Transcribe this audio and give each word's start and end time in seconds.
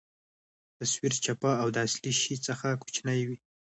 تصویر 0.79 1.13
چپه 1.23 1.51
او 1.61 1.67
د 1.75 1.77
اصلي 1.87 2.13
شي 2.21 2.35
څخه 2.47 2.67
کوچنۍ 2.81 3.21
وي. 3.27 3.37